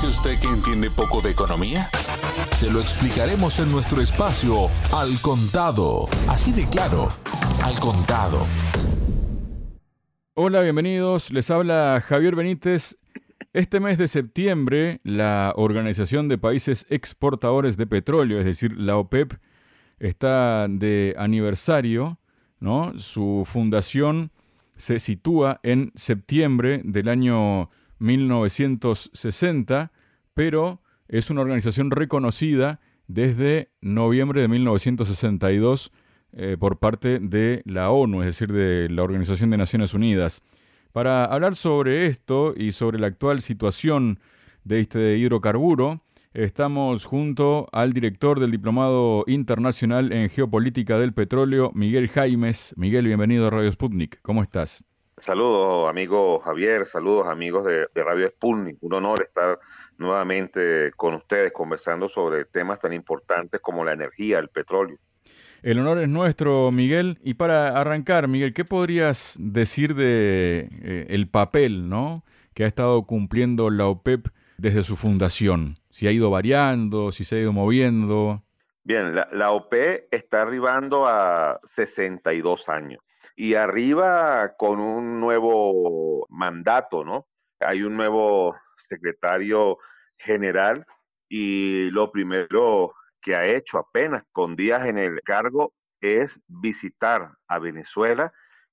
dice 0.00 0.18
usted 0.18 0.40
que 0.40 0.48
entiende 0.48 0.90
poco 0.90 1.20
de 1.20 1.30
economía? 1.30 1.90
Se 2.52 2.70
lo 2.72 2.80
explicaremos 2.80 3.58
en 3.58 3.70
nuestro 3.70 4.00
espacio 4.00 4.70
Al 4.94 5.20
Contado. 5.20 6.08
Así 6.26 6.52
de 6.52 6.66
claro, 6.70 7.08
Al 7.62 7.78
Contado. 7.80 8.46
Hola, 10.32 10.62
bienvenidos. 10.62 11.30
Les 11.32 11.50
habla 11.50 12.02
Javier 12.06 12.34
Benítez. 12.34 12.96
Este 13.52 13.78
mes 13.78 13.98
de 13.98 14.08
septiembre, 14.08 15.00
la 15.04 15.52
Organización 15.56 16.28
de 16.28 16.38
Países 16.38 16.86
Exportadores 16.88 17.76
de 17.76 17.86
Petróleo, 17.86 18.38
es 18.38 18.46
decir, 18.46 18.78
la 18.78 18.96
OPEP, 18.96 19.34
está 19.98 20.66
de 20.68 21.14
aniversario, 21.18 22.18
¿no? 22.58 22.98
Su 22.98 23.42
fundación 23.44 24.30
se 24.74 24.98
sitúa 24.98 25.60
en 25.62 25.92
septiembre 25.94 26.80
del 26.84 27.08
año 27.08 27.68
1960, 28.00 29.92
pero 30.34 30.82
es 31.08 31.30
una 31.30 31.42
organización 31.42 31.90
reconocida 31.90 32.80
desde 33.06 33.70
noviembre 33.80 34.40
de 34.40 34.48
1962 34.48 35.92
eh, 36.32 36.56
por 36.58 36.78
parte 36.78 37.18
de 37.18 37.62
la 37.64 37.90
ONU, 37.90 38.22
es 38.22 38.26
decir, 38.26 38.52
de 38.52 38.88
la 38.88 39.02
Organización 39.02 39.50
de 39.50 39.56
Naciones 39.56 39.94
Unidas. 39.94 40.42
Para 40.92 41.24
hablar 41.24 41.54
sobre 41.54 42.06
esto 42.06 42.54
y 42.56 42.72
sobre 42.72 42.98
la 42.98 43.08
actual 43.08 43.40
situación 43.42 44.20
de 44.64 44.80
este 44.80 45.18
hidrocarburo, 45.18 46.02
estamos 46.32 47.04
junto 47.04 47.68
al 47.72 47.92
director 47.92 48.38
del 48.38 48.52
Diplomado 48.52 49.24
Internacional 49.26 50.12
en 50.12 50.28
Geopolítica 50.28 50.98
del 50.98 51.12
Petróleo, 51.12 51.72
Miguel 51.74 52.08
Jaimes. 52.08 52.74
Miguel, 52.76 53.06
bienvenido 53.06 53.46
a 53.46 53.50
Radio 53.50 53.72
Sputnik. 53.72 54.20
¿Cómo 54.22 54.42
estás? 54.42 54.89
Saludos, 55.20 55.90
amigo 55.90 56.40
Javier, 56.40 56.86
saludos, 56.86 57.28
amigos 57.28 57.64
de, 57.64 57.86
Radio 57.94 58.26
Sputnik. 58.28 58.78
Un 58.80 58.94
honor 58.94 59.20
estar 59.20 59.58
nuevamente 59.98 60.92
con 60.96 61.14
ustedes 61.14 61.52
conversando 61.52 62.08
sobre 62.08 62.46
temas 62.46 62.80
tan 62.80 62.94
importantes 62.94 63.60
como 63.60 63.84
la 63.84 63.92
energía, 63.92 64.38
el 64.38 64.48
petróleo. 64.48 64.96
El 65.62 65.78
honor 65.78 65.98
es 65.98 66.08
nuestro, 66.08 66.70
Miguel. 66.70 67.18
Y 67.22 67.34
para 67.34 67.78
arrancar, 67.78 68.28
Miguel, 68.28 68.54
¿qué 68.54 68.64
podrías 68.64 69.34
decir 69.38 69.94
de 69.94 70.70
eh, 70.82 71.06
el 71.10 71.28
papel, 71.28 71.90
¿no? 71.90 72.24
que 72.54 72.64
ha 72.64 72.66
estado 72.66 73.02
cumpliendo 73.06 73.68
la 73.68 73.88
OPEP 73.88 74.28
desde 74.56 74.82
su 74.82 74.96
fundación? 74.96 75.76
Si 75.90 76.06
ha 76.06 76.12
ido 76.12 76.30
variando, 76.30 77.12
si 77.12 77.24
se 77.24 77.36
ha 77.36 77.40
ido 77.40 77.52
moviendo. 77.52 78.42
Bien, 78.84 79.14
la, 79.14 79.28
la 79.32 79.50
OPEP 79.50 80.08
está 80.14 80.40
arribando 80.40 81.06
a 81.06 81.60
62 81.64 82.70
años 82.70 83.02
y 83.40 83.54
arriba 83.54 84.54
con 84.58 84.80
un 84.80 85.18
nuevo 85.18 86.26
mandato, 86.28 87.04
¿no? 87.04 87.26
Hay 87.58 87.82
un 87.82 87.96
nuevo 87.96 88.54
secretario 88.76 89.78
general 90.18 90.84
y 91.26 91.88
lo 91.90 92.12
primero 92.12 92.92
que 93.18 93.34
ha 93.34 93.46
hecho 93.46 93.78
apenas 93.78 94.24
con 94.32 94.56
días 94.56 94.84
en 94.84 94.98
el 94.98 95.22
cargo 95.22 95.72
es 96.02 96.42
visitar 96.48 97.32
a 97.48 97.58
Venezuela 97.58 98.30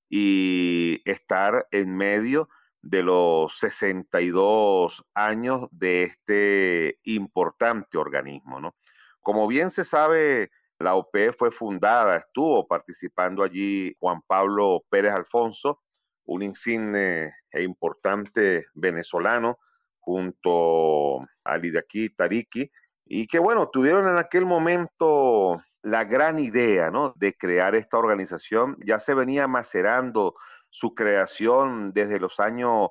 y 0.10 1.02
estar 1.06 1.66
en 1.72 1.96
medio 1.96 2.50
de 2.82 3.04
los 3.04 3.58
62 3.60 5.06
años 5.14 5.70
de 5.72 6.04
este 6.04 7.00
importante 7.04 7.98
organismo, 7.98 8.60
¿no? 8.60 8.76
Como 9.22 9.48
bien 9.48 9.72
se 9.72 9.86
sabe, 9.86 10.52
la 10.80 10.96
OPE 10.96 11.34
fue 11.34 11.52
fundada, 11.52 12.18
estuvo 12.18 12.68
participando 12.68 13.44
allí 13.44 13.96
Juan 14.00 14.22
Pablo 14.26 14.84
Pérez 14.90 15.14
Alfonso, 15.14 15.82
un 16.26 16.44
insigne 16.44 17.34
e 17.52 17.64
importante 17.64 18.68
venezolano, 18.76 19.58
junto 20.00 21.20
a 21.44 21.58
Lidiaquí 21.58 22.10
Tariki, 22.10 22.72
y 23.06 23.28
que 23.28 23.40
bueno, 23.40 23.70
tuvieron 23.70 24.08
en 24.08 24.18
aquel 24.18 24.46
momento 24.46 25.62
la 25.82 26.04
gran 26.04 26.40
idea 26.40 26.92
¿no? 26.92 27.14
de 27.18 27.34
crear 27.34 27.76
esta 27.76 27.98
organización. 27.98 28.78
Ya 28.86 29.00
se 29.00 29.14
venía 29.14 29.48
macerando 29.48 30.36
su 30.70 30.94
creación 30.94 31.92
desde 31.94 32.20
los 32.20 32.40
años 32.40 32.90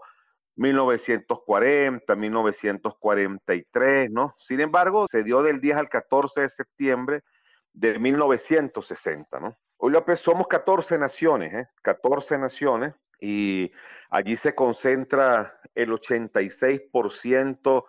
1940, 0.57 2.17
1943, 2.17 4.11
¿no? 4.11 4.35
Sin 4.39 4.61
embargo, 4.61 5.07
se 5.09 5.23
dio 5.23 5.43
del 5.43 5.61
10 5.61 5.77
al 5.77 5.89
14 5.91 6.41
de 6.41 6.49
septiembre 6.49 7.23
de 7.77 7.99
1960, 7.99 9.39
¿no? 9.39 9.57
Hoy 9.77 9.93
López 9.93 10.19
somos 10.21 10.49
14 10.49 10.99
naciones, 10.99 11.55
¿eh? 11.55 11.69
14 11.83 12.39
naciones, 12.39 12.95
y 13.21 13.71
allí 14.11 14.37
se 14.37 14.55
concentra 14.55 15.61
el 15.75 15.91
86% 15.91 17.85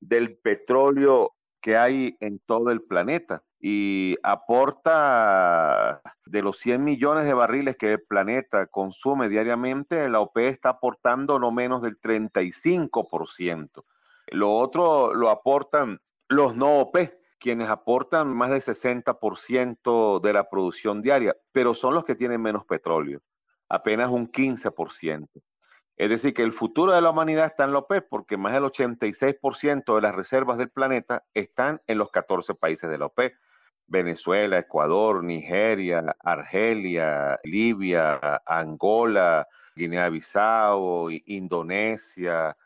del 0.00 0.38
petróleo 0.38 1.36
que 1.60 1.76
hay 1.76 2.16
en 2.20 2.40
todo 2.40 2.70
el 2.70 2.82
planeta 2.82 3.44
y 3.60 4.16
aporta 4.22 6.00
de 6.26 6.42
los 6.42 6.58
100 6.58 6.82
millones 6.82 7.24
de 7.24 7.34
barriles 7.34 7.76
que 7.76 7.92
el 7.92 8.02
planeta 8.02 8.66
consume 8.66 9.28
diariamente, 9.28 10.08
la 10.08 10.20
OPE 10.20 10.48
está 10.48 10.70
aportando 10.70 11.38
no 11.38 11.50
menos 11.50 11.82
del 11.82 12.00
35%. 12.00 13.84
Lo 14.30 14.50
otro 14.50 15.14
lo 15.14 15.30
aportan 15.30 16.00
los 16.28 16.54
no 16.54 16.80
OPE, 16.80 17.17
quienes 17.38 17.68
aportan 17.68 18.28
más 18.34 18.50
del 18.50 18.60
60% 18.60 20.20
de 20.20 20.32
la 20.32 20.48
producción 20.48 21.02
diaria, 21.02 21.36
pero 21.52 21.74
son 21.74 21.94
los 21.94 22.04
que 22.04 22.14
tienen 22.14 22.42
menos 22.42 22.64
petróleo, 22.64 23.20
apenas 23.68 24.10
un 24.10 24.30
15%. 24.30 25.28
Es 25.96 26.10
decir, 26.10 26.32
que 26.32 26.42
el 26.42 26.52
futuro 26.52 26.92
de 26.92 27.00
la 27.00 27.10
humanidad 27.10 27.46
está 27.46 27.64
en 27.64 27.72
la 27.72 27.80
OPEP 27.80 28.06
porque 28.08 28.36
más 28.36 28.52
del 28.52 28.62
86% 28.62 29.94
de 29.96 30.00
las 30.00 30.14
reservas 30.14 30.56
del 30.56 30.70
planeta 30.70 31.24
están 31.34 31.82
en 31.88 31.98
los 31.98 32.10
14 32.10 32.54
países 32.54 32.88
de 32.88 32.98
la 32.98 33.06
OPEP. 33.06 33.34
Venezuela, 33.88 34.58
Ecuador, 34.58 35.24
Nigeria, 35.24 36.14
Argelia, 36.20 37.40
Libia, 37.42 38.42
Angola, 38.46 39.48
Guinea-Bissau, 39.74 41.10
Indonesia, 41.10 42.56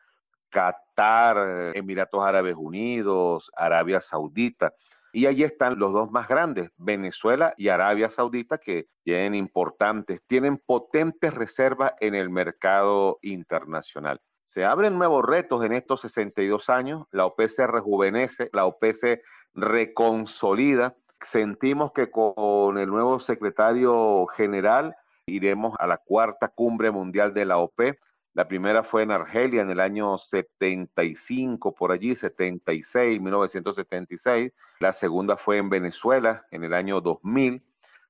Qatar, 0.53 1.73
Emiratos 1.75 2.25
Árabes 2.25 2.55
Unidos, 2.57 3.51
Arabia 3.57 4.01
Saudita. 4.01 4.75
Y 5.15 5.27
allí 5.27 5.43
están 5.43 5.79
los 5.79 5.93
dos 5.93 6.11
más 6.11 6.29
grandes, 6.29 6.71
Venezuela 6.77 7.55
y 7.57 7.69
Arabia 7.69 8.09
Saudita, 8.09 8.59
que 8.59 8.87
tienen 9.03 9.35
importantes, 9.35 10.21
tienen 10.27 10.59
potentes 10.59 11.35
reservas 11.35 11.93
en 12.01 12.15
el 12.15 12.31
mercado 12.31 13.19
internacional. 13.23 14.21
Se 14.45 14.65
abren 14.65 14.99
nuevos 14.99 15.25
retos 15.25 15.65
en 15.65 15.73
estos 15.73 16.03
62 16.03 16.69
años, 16.69 17.05
la 17.11 17.27
OPEC 17.27 17.49
se 17.49 17.67
rejuvenece, 17.67 18.51
la 18.53 18.67
OPEC 18.67 18.95
se 18.95 19.23
reconsolida. 19.55 20.97
Sentimos 21.21 21.93
que 21.93 22.11
con 22.11 22.79
el 22.79 22.89
nuevo 22.89 23.19
secretario 23.19 24.27
general 24.27 24.97
iremos 25.27 25.75
a 25.79 25.87
la 25.87 25.99
cuarta 25.99 26.49
cumbre 26.49 26.91
mundial 26.91 27.33
de 27.33 27.45
la 27.47 27.59
OPEC 27.59 27.99
la 28.34 28.48
primera 28.48 28.82
fue 28.82 29.03
en 29.03 29.10
Argelia 29.10 29.60
en 29.60 29.70
el 29.70 29.81
año 29.81 30.16
75, 30.16 31.75
por 31.75 31.93
allí, 31.93 32.15
76, 32.15 33.20
1976. 33.20 34.53
La 34.81 34.93
segunda 34.93 35.37
fue 35.37 35.59
en 35.59 35.69
Venezuela 35.69 36.47
en 36.50 36.65
el 36.65 36.72
año 36.72 37.03
2000. 37.03 37.62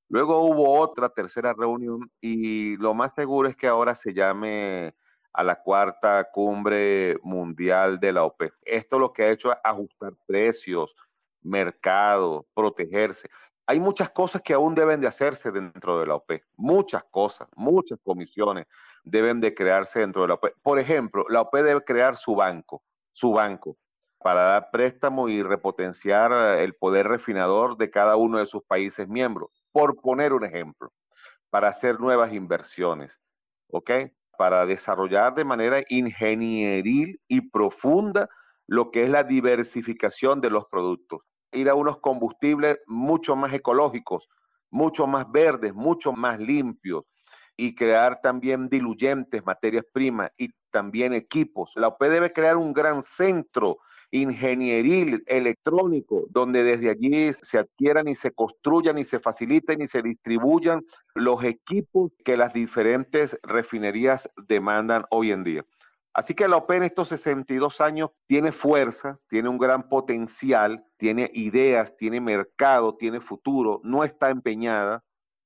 Luego 0.08 0.40
hubo 0.40 0.78
otra 0.78 1.08
tercera 1.08 1.54
reunión 1.54 2.10
y 2.20 2.76
lo 2.76 2.94
más 2.94 3.14
seguro 3.14 3.48
es 3.48 3.56
que 3.56 3.66
ahora 3.66 3.96
se 3.96 4.12
llame 4.12 4.92
a 5.32 5.42
la 5.42 5.56
cuarta 5.60 6.28
cumbre 6.30 7.16
mundial 7.22 7.98
de 7.98 8.12
la 8.12 8.22
OPEP. 8.22 8.52
Esto 8.62 8.98
lo 8.98 9.12
que 9.12 9.24
ha 9.24 9.30
hecho 9.30 9.50
es 9.50 9.58
ajustar 9.64 10.12
precios, 10.26 10.94
mercado, 11.40 12.46
protegerse. 12.54 13.28
Hay 13.72 13.80
muchas 13.80 14.10
cosas 14.10 14.42
que 14.42 14.52
aún 14.52 14.74
deben 14.74 15.00
de 15.00 15.06
hacerse 15.06 15.50
dentro 15.50 15.98
de 15.98 16.06
la 16.06 16.16
OPEP, 16.16 16.44
muchas 16.58 17.04
cosas, 17.04 17.48
muchas 17.56 17.98
comisiones 18.04 18.66
deben 19.02 19.40
de 19.40 19.54
crearse 19.54 20.00
dentro 20.00 20.20
de 20.20 20.28
la 20.28 20.34
OPE. 20.34 20.56
Por 20.62 20.78
ejemplo, 20.78 21.24
la 21.30 21.40
OPE 21.40 21.62
debe 21.62 21.82
crear 21.82 22.18
su 22.18 22.34
banco, 22.34 22.82
su 23.12 23.32
banco, 23.32 23.78
para 24.18 24.42
dar 24.42 24.70
préstamo 24.70 25.26
y 25.30 25.42
repotenciar 25.42 26.60
el 26.60 26.74
poder 26.74 27.08
refinador 27.08 27.78
de 27.78 27.90
cada 27.90 28.16
uno 28.16 28.40
de 28.40 28.46
sus 28.46 28.62
países 28.62 29.08
miembros, 29.08 29.48
por 29.70 29.98
poner 30.02 30.34
un 30.34 30.44
ejemplo, 30.44 30.92
para 31.48 31.68
hacer 31.68 31.98
nuevas 31.98 32.34
inversiones, 32.34 33.22
¿ok? 33.68 33.90
Para 34.36 34.66
desarrollar 34.66 35.32
de 35.32 35.46
manera 35.46 35.80
ingenieril 35.88 37.18
y 37.26 37.40
profunda 37.40 38.28
lo 38.66 38.90
que 38.90 39.04
es 39.04 39.08
la 39.08 39.24
diversificación 39.24 40.42
de 40.42 40.50
los 40.50 40.66
productos, 40.66 41.22
ir 41.52 41.68
a 41.68 41.74
unos 41.74 41.98
combustibles 41.98 42.78
mucho 42.86 43.36
más 43.36 43.52
ecológicos, 43.52 44.28
mucho 44.70 45.06
más 45.06 45.30
verdes, 45.30 45.74
mucho 45.74 46.12
más 46.12 46.38
limpios, 46.38 47.04
y 47.56 47.74
crear 47.74 48.20
también 48.20 48.68
diluyentes, 48.68 49.44
materias 49.44 49.84
primas 49.92 50.30
y 50.38 50.50
también 50.70 51.12
equipos. 51.12 51.72
La 51.76 51.88
OPE 51.88 52.08
debe 52.08 52.32
crear 52.32 52.56
un 52.56 52.72
gran 52.72 53.02
centro 53.02 53.78
ingenieril 54.10 55.22
electrónico 55.26 56.26
donde 56.30 56.64
desde 56.64 56.90
allí 56.90 57.32
se 57.32 57.58
adquieran 57.58 58.08
y 58.08 58.14
se 58.14 58.32
construyan 58.32 58.98
y 58.98 59.04
se 59.04 59.18
faciliten 59.18 59.82
y 59.82 59.86
se 59.86 60.02
distribuyan 60.02 60.82
los 61.14 61.44
equipos 61.44 62.10
que 62.24 62.36
las 62.36 62.52
diferentes 62.52 63.38
refinerías 63.42 64.28
demandan 64.48 65.04
hoy 65.10 65.32
en 65.32 65.44
día. 65.44 65.64
Así 66.14 66.34
que 66.34 66.46
la 66.46 66.58
OPE 66.58 66.76
en 66.76 66.82
estos 66.82 67.08
62 67.08 67.80
años 67.80 68.10
tiene 68.26 68.52
fuerza, 68.52 69.18
tiene 69.28 69.48
un 69.48 69.56
gran 69.56 69.88
potencial, 69.88 70.84
tiene 70.98 71.30
ideas, 71.32 71.96
tiene 71.96 72.20
mercado, 72.20 72.96
tiene 72.96 73.20
futuro, 73.20 73.80
no 73.82 74.04
está 74.04 74.28
empeñada, 74.28 75.04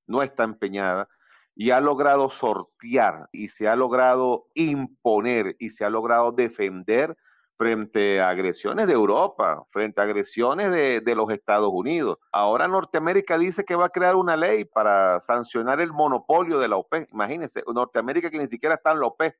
no 0.08 0.22
está 0.22 0.42
empeñada 0.44 1.08
y 1.54 1.70
ha 1.70 1.80
logrado 1.80 2.28
sortear 2.30 3.28
y 3.32 3.48
se 3.48 3.68
ha 3.68 3.76
logrado 3.76 4.48
imponer 4.54 5.56
y 5.58 5.70
se 5.70 5.84
ha 5.84 5.90
logrado 5.90 6.32
defender 6.32 7.16
frente 7.56 8.20
a 8.20 8.28
agresiones 8.28 8.86
de 8.86 8.92
Europa, 8.92 9.64
frente 9.70 10.00
a 10.00 10.04
agresiones 10.04 10.70
de, 10.70 11.14
los 11.14 11.30
Estados 11.30 11.70
Unidos. 11.72 12.18
Ahora 12.30 12.68
Norteamérica 12.68 13.38
dice 13.38 13.64
que 13.64 13.76
va 13.76 13.86
a 13.86 13.90
crear 13.90 14.16
una 14.16 14.36
ley 14.36 14.66
para 14.66 15.18
sancionar 15.20 15.80
el 15.80 15.92
monopolio 15.92 16.58
de 16.58 16.68
la 16.68 16.76
OPE. 16.76 17.06
Imagínense, 17.12 17.62
Norteamérica 17.72 18.30
que 18.30 18.38
ni 18.38 18.48
siquiera 18.48 18.74
está 18.74 18.92
en 18.92 19.00
la 19.00 19.06
OPE 19.06 19.34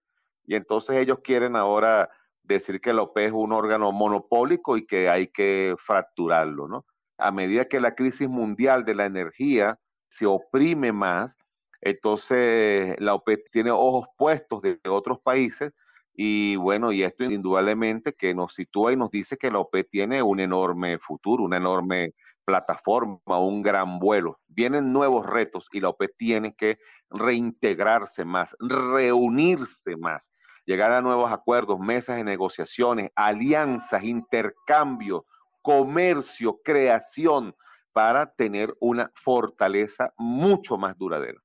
y 0.46 0.54
entonces 0.54 0.96
ellos 0.96 1.18
quieren 1.22 1.56
ahora 1.56 2.10
decir 2.42 2.80
que 2.80 2.92
la 2.92 3.02
OPE 3.02 3.26
es 3.26 3.32
un 3.32 3.52
órgano 3.52 3.92
monopólico 3.92 4.76
y 4.76 4.86
que 4.86 5.08
hay 5.08 5.28
que 5.28 5.74
fracturarlo, 5.78 6.68
¿no? 6.68 6.86
A 7.18 7.32
medida 7.32 7.64
que 7.64 7.80
la 7.80 7.94
crisis 7.94 8.28
mundial 8.28 8.84
de 8.84 8.94
la 8.94 9.06
energía 9.06 9.78
se 10.08 10.26
oprime 10.26 10.92
más, 10.92 11.36
entonces 11.80 12.94
la 12.98 13.14
OPE 13.14 13.44
tiene 13.50 13.70
ojos 13.70 14.06
puestos 14.16 14.62
de 14.62 14.78
otros 14.88 15.18
países 15.20 15.72
y 16.14 16.56
bueno, 16.56 16.92
y 16.92 17.02
esto 17.02 17.24
indudablemente 17.24 18.14
que 18.14 18.34
nos 18.34 18.54
sitúa 18.54 18.92
y 18.92 18.96
nos 18.96 19.10
dice 19.10 19.36
que 19.36 19.50
la 19.50 19.58
OPE 19.58 19.84
tiene 19.84 20.22
un 20.22 20.40
enorme 20.40 20.98
futuro, 20.98 21.44
una 21.44 21.58
enorme 21.58 22.14
plataforma, 22.46 23.38
un 23.40 23.60
gran 23.60 23.98
vuelo. 23.98 24.40
Vienen 24.46 24.92
nuevos 24.92 25.26
retos 25.26 25.68
y 25.72 25.80
la 25.80 25.90
OPE 25.90 26.08
tiene 26.16 26.54
que 26.54 26.78
reintegrarse 27.10 28.24
más, 28.24 28.56
reunirse 28.60 29.96
más, 29.96 30.32
llegar 30.64 30.92
a 30.92 31.02
nuevos 31.02 31.30
acuerdos, 31.30 31.78
mesas 31.78 32.16
de 32.16 32.24
negociaciones, 32.24 33.10
alianzas, 33.14 34.04
intercambio, 34.04 35.26
comercio, 35.60 36.60
creación, 36.64 37.54
para 37.92 38.26
tener 38.26 38.74
una 38.78 39.10
fortaleza 39.14 40.12
mucho 40.18 40.76
más 40.76 40.96
duradera. 40.98 41.40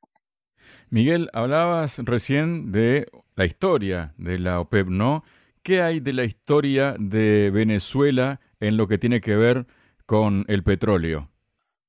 Miguel, 0.90 1.30
hablabas 1.34 2.00
recién 2.00 2.74
de 2.74 3.08
la 3.36 3.46
historia 3.46 4.14
de 4.18 4.38
la 4.38 4.60
OPEP, 4.60 4.88
¿no? 4.90 5.24
¿Qué 5.64 5.82
hay 5.82 6.02
de 6.02 6.12
la 6.12 6.26
historia 6.26 6.96
de 7.00 7.52
Venezuela 7.52 8.42
en 8.60 8.76
lo 8.76 8.88
que 8.88 8.98
tiene 8.98 9.22
que 9.22 9.38
ver 9.38 9.66
con 9.66 9.81
el 10.48 10.64
petróleo? 10.64 11.30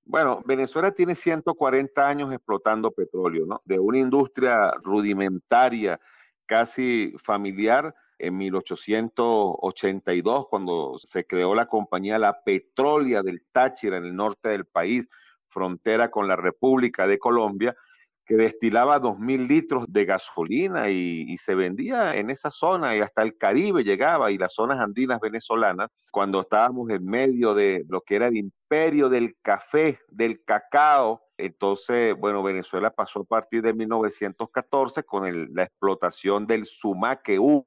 Bueno, 0.05 0.43
Venezuela 0.45 0.91
tiene 0.93 1.15
140 1.15 2.09
años 2.09 2.33
explotando 2.33 2.91
petróleo, 2.91 3.47
¿no? 3.47 3.63
De 3.65 3.79
una 3.79 3.99
industria 3.99 4.73
rudimentaria, 4.83 6.01
casi 6.47 7.15
familiar, 7.19 7.95
en 8.19 8.37
1882, 8.37 10.47
cuando 10.49 10.97
se 10.99 11.27
creó 11.27 11.55
la 11.57 11.67
compañía 11.67 12.19
La 12.19 12.43
Petrolia 12.45 13.23
del 13.23 13.43
Táchira, 13.51 13.97
en 13.97 14.05
el 14.05 14.15
norte 14.15 14.51
del 14.51 14.65
país, 14.65 15.09
frontera 15.49 16.11
con 16.11 16.29
la 16.29 16.37
República 16.37 17.09
de 17.09 17.19
Colombia, 17.19 17.75
que 18.33 18.39
destilaba 18.39 18.99
2.000 18.99 19.47
litros 19.47 19.85
de 19.89 20.07
gasolina 20.07 20.89
y, 20.89 21.37
se 21.37 21.55
vendía 21.55 22.17
en 22.17 22.31
esa 22.31 22.51
zona 22.51 22.97
y 22.97 23.01
hasta 23.01 23.23
el 23.23 23.37
Caribe 23.37 23.85
llegaba 23.85 24.31
y 24.31 24.39
las 24.39 24.55
zonas 24.55 24.81
andinas 24.81 25.21
venezolanas, 25.21 25.91
cuando 26.11 26.41
estábamos 26.41 26.89
en 26.89 27.05
medio 27.05 27.53
de 27.53 27.85
lo 27.91 28.01
que 28.01 28.17
era 28.17 28.29
el 28.29 28.39
imperio 28.39 29.11
del 29.11 29.37
café, 29.43 29.99
del 30.09 30.43
cacao. 30.45 31.21
Entonces, 31.37 32.15
bueno, 32.19 32.43
Venezuela 32.43 32.91
pasó 32.91 33.21
a 33.21 33.25
partir 33.25 33.61
de 33.61 33.75
1914 33.75 35.03
con 35.03 35.55
la 35.55 35.65
explotación 35.65 36.47
del 36.47 36.65
Sumaque 36.65 37.39
1 37.39 37.67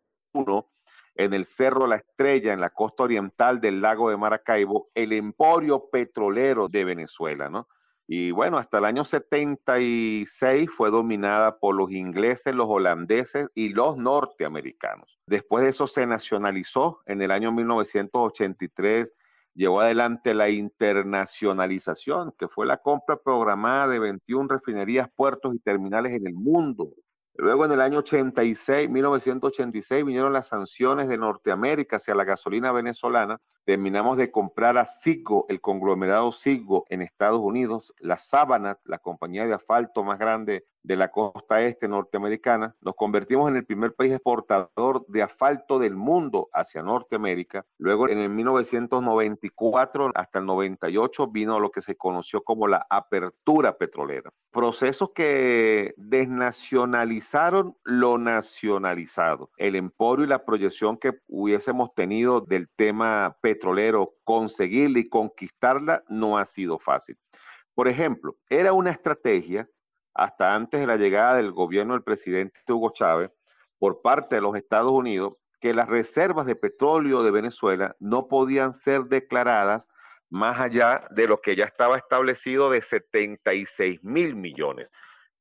en 1.13 1.33
el 1.35 1.45
Cerro 1.45 1.85
La 1.85 1.97
Estrella, 1.97 2.53
en 2.53 2.61
la 2.61 2.71
costa 2.71 3.03
oriental 3.03 3.61
del 3.61 3.81
lago 3.81 4.09
de 4.09 4.17
Maracaibo, 4.17 4.89
el 4.95 5.13
emporio 5.13 5.89
petrolero 5.91 6.69
de 6.69 6.85
Venezuela, 6.85 7.49
¿no? 7.49 7.67
Y 8.07 8.31
bueno, 8.31 8.57
hasta 8.57 8.77
el 8.77 8.85
año 8.85 9.03
76 9.03 10.69
fue 10.69 10.91
dominada 10.91 11.57
por 11.57 11.75
los 11.75 11.91
ingleses, 11.91 12.53
los 12.53 12.67
holandeses 12.69 13.47
y 13.55 13.69
los 13.69 13.97
norteamericanos. 13.97 15.19
Después 15.25 15.63
de 15.63 15.71
eso 15.71 15.87
se 15.87 16.05
nacionalizó 16.05 17.01
en 17.05 17.21
el 17.21 17.31
año 17.31 17.51
1983 17.51 19.11
llevó 19.55 19.81
adelante 19.81 20.33
la 20.33 20.49
internacionalización, 20.49 22.33
que 22.37 22.47
fue 22.47 22.65
la 22.67 22.77
compra 22.77 23.17
programada 23.17 23.87
de 23.87 23.99
21 23.99 24.49
refinerías, 24.49 25.09
puertos 25.15 25.55
y 25.55 25.59
terminales 25.59 26.13
en 26.13 26.27
el 26.27 26.33
mundo. 26.33 26.91
Luego 27.37 27.65
en 27.65 27.71
el 27.73 27.81
año 27.81 27.99
86, 27.99 28.89
1986, 28.89 30.05
vinieron 30.05 30.31
las 30.31 30.47
sanciones 30.47 31.09
de 31.09 31.17
Norteamérica 31.17 31.97
hacia 31.97 32.15
la 32.15 32.23
gasolina 32.23 32.71
venezolana. 32.71 33.41
Terminamos 33.65 34.17
de 34.17 34.31
comprar 34.31 34.77
a 34.77 34.85
Ciggo, 34.85 35.45
el 35.49 35.59
conglomerado 35.59 36.31
Ciggo 36.31 36.85
en 36.89 37.01
Estados 37.01 37.41
Unidos, 37.41 37.93
la 37.99 38.15
Sabanat, 38.15 38.79
la 38.85 38.99
compañía 38.99 39.45
de 39.45 39.53
asfalto 39.53 40.03
más 40.03 40.17
grande 40.17 40.65
de 40.85 40.95
la 40.95 41.09
costa 41.09 41.61
este 41.61 41.87
norteamericana, 41.87 42.75
nos 42.81 42.95
convertimos 42.95 43.49
en 43.49 43.55
el 43.55 43.65
primer 43.65 43.93
país 43.95 44.13
exportador 44.13 45.05
de 45.07 45.23
asfalto 45.23 45.79
del 45.79 45.95
mundo 45.95 46.47
hacia 46.53 46.83
Norteamérica. 46.83 47.65
Luego, 47.79 48.07
en 48.07 48.19
el 48.19 48.29
1994 48.29 50.11
hasta 50.13 50.39
el 50.39 50.45
98 50.45 51.27
vino 51.27 51.59
lo 51.59 51.71
que 51.71 51.81
se 51.81 51.95
conoció 51.95 52.43
como 52.43 52.67
la 52.67 52.85
apertura 52.89 53.77
petrolera. 53.77 54.31
Procesos 54.51 55.09
que 55.15 55.93
desnacionalizaron 55.97 57.75
lo 57.83 58.19
nacionalizado. 58.19 59.49
El 59.57 59.75
emporio 59.75 60.25
y 60.25 60.29
la 60.29 60.45
proyección 60.45 60.97
que 60.97 61.13
hubiésemos 61.27 61.95
tenido 61.95 62.41
del 62.41 62.69
tema 62.75 63.37
petrolero, 63.41 64.13
conseguirla 64.23 64.99
y 64.99 65.09
conquistarla 65.09 66.03
no 66.09 66.37
ha 66.37 66.45
sido 66.45 66.77
fácil. 66.77 67.17
Por 67.73 67.89
ejemplo, 67.89 68.37
era 68.49 68.71
una 68.71 68.91
estrategia 68.91 69.67
hasta 70.15 70.55
antes 70.55 70.79
de 70.79 70.87
la 70.87 70.95
llegada 70.95 71.35
del 71.35 71.51
gobierno 71.51 71.93
del 71.93 72.03
presidente 72.03 72.59
Hugo 72.69 72.91
Chávez 72.91 73.31
por 73.77 74.01
parte 74.01 74.35
de 74.35 74.41
los 74.41 74.55
Estados 74.55 74.91
Unidos 74.91 75.33
que 75.59 75.73
las 75.73 75.89
reservas 75.89 76.45
de 76.45 76.55
petróleo 76.55 77.21
de 77.21 77.31
Venezuela 77.31 77.95
no 77.99 78.27
podían 78.27 78.73
ser 78.73 79.03
declaradas 79.05 79.89
más 80.29 80.59
allá 80.59 81.03
de 81.11 81.27
lo 81.27 81.41
que 81.41 81.55
ya 81.55 81.65
estaba 81.65 81.97
establecido 81.97 82.69
de 82.69 82.81
76 82.81 84.03
mil 84.03 84.35
millones, 84.35 84.91